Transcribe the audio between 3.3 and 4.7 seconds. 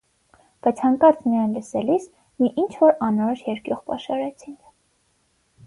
երկյուղ պաշարեց ինձ: